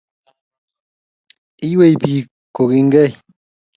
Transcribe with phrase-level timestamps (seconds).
[1.65, 3.11] Iywei bik kokinykei